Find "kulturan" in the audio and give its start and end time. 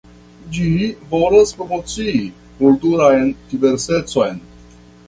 2.63-3.31